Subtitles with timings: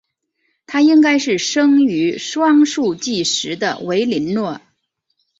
[0.65, 4.59] 她应该是生于双树纪时的维林诺。